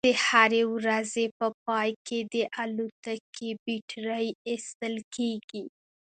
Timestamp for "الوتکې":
2.61-3.49